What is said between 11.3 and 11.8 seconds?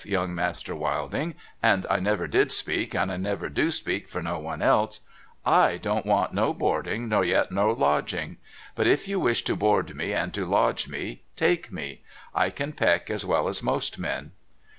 take